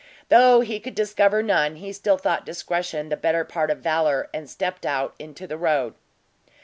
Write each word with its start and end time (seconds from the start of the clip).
Though 0.29 0.61
he 0.61 0.79
could 0.79 0.95
discover 0.95 1.43
none, 1.43 1.75
he 1.75 1.93
still 1.93 2.17
thought 2.17 2.43
discretion 2.43 3.09
the 3.09 3.15
better 3.15 3.43
part 3.45 3.69
of 3.69 3.81
valor, 3.81 4.31
and 4.33 4.49
stepped 4.49 4.83
out 4.83 5.13
into 5.19 5.45
the 5.45 5.57
road. 5.59 5.93